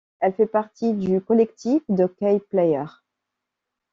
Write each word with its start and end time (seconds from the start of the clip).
Elle 0.19 0.33
fait 0.33 0.47
partie 0.47 0.93
du 0.95 1.21
collectif 1.21 1.83
d'Okayplayer. 1.87 2.85